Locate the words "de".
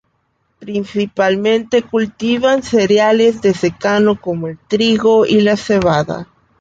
3.43-3.53